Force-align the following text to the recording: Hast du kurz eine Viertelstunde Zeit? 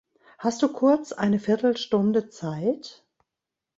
Hast 0.39 0.63
du 0.63 0.69
kurz 0.73 1.11
eine 1.11 1.37
Viertelstunde 1.37 2.27
Zeit? 2.29 3.05